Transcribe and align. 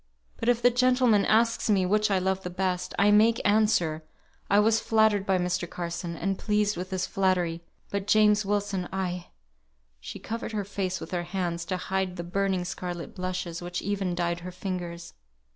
"But, 0.37 0.49
if 0.49 0.63
the 0.63 0.71
gentleman 0.71 1.25
asks 1.25 1.69
me 1.69 1.85
which 1.85 2.09
I 2.09 2.17
loved 2.17 2.41
the 2.41 2.49
best, 2.49 2.91
I 2.97 3.11
make 3.11 3.39
answer, 3.45 4.03
I 4.49 4.57
was 4.57 4.79
flattered 4.79 5.27
by 5.27 5.37
Mr. 5.37 5.69
Carson, 5.69 6.15
and 6.17 6.39
pleased 6.39 6.75
with 6.75 6.89
his 6.89 7.05
flattery; 7.05 7.61
but 7.91 8.07
James 8.07 8.43
Wilson 8.43 8.89
I" 8.91 9.27
She 9.99 10.17
covered 10.17 10.53
her 10.53 10.65
face 10.65 10.99
with 10.99 11.11
her 11.11 11.21
hands, 11.21 11.65
to 11.65 11.77
hide 11.77 12.15
the 12.15 12.23
burning 12.23 12.65
scarlet 12.65 13.13
blushes, 13.13 13.61
which 13.61 13.83
even 13.83 14.15
dyed 14.15 14.39
her 14.39 14.51
fingers. 14.51 15.13